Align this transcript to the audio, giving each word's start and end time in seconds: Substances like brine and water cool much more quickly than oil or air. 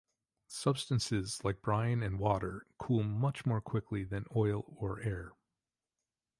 Substances 0.47 1.43
like 1.43 1.61
brine 1.61 2.01
and 2.01 2.17
water 2.17 2.65
cool 2.79 3.03
much 3.03 3.45
more 3.45 3.61
quickly 3.61 4.03
than 4.03 4.25
oil 4.35 4.65
or 4.79 4.99
air. 5.01 5.33